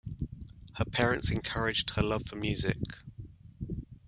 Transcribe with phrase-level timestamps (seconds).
[0.77, 2.79] Her parents encouraged her love for music.